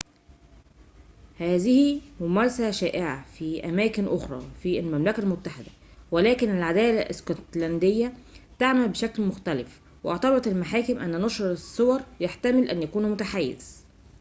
[1.37, 5.71] هذه ممارسة شائعة في أماكن أخرى في المملكة المتحدة
[6.11, 8.13] ولكن العدالة الاسكتلندية
[8.59, 13.81] تعمل بشكل مختلف واعتبرت المحاكم أن نشر الصور يحتمل أن يكون متحيزاً